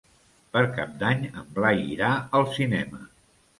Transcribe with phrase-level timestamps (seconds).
[0.55, 2.11] Per Cap d'Any en Blai irà
[2.41, 3.07] al cinema.